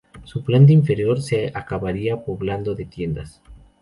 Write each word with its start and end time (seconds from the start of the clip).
Su 0.23 0.43
planta 0.43 0.71
inferior 0.73 1.21
se 1.21 1.51
acabaría 1.53 2.25
poblando 2.25 2.73
de 2.73 2.85
tiendas. 2.85 3.39